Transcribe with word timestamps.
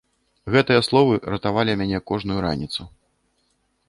Гэтыя 0.53 0.85
словы 0.87 1.19
ратавалі 1.33 1.75
мяне 1.81 1.99
кожную 2.13 2.39
раніцу. 2.47 2.81